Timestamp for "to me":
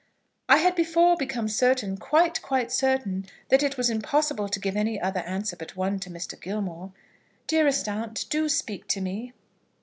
8.87-9.33